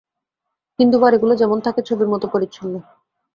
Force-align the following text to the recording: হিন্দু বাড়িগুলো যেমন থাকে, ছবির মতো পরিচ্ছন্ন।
হিন্দু 0.79 0.97
বাড়িগুলো 0.99 1.33
যেমন 1.35 1.57
থাকে, 1.59 1.81
ছবির 1.81 2.07
মতো 2.07 2.25
পরিচ্ছন্ন। 2.27 2.73